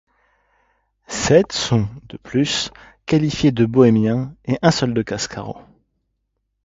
Sept 1.05 1.51
sont, 1.51 1.87
de 2.09 2.17
plus, 2.17 2.71
qualifiés 3.05 3.51
de 3.51 3.67
bohémiens 3.67 4.33
et 4.45 4.57
un 4.63 4.71
seul 4.71 4.95
de 4.95 5.01
cascarot. 5.03 5.61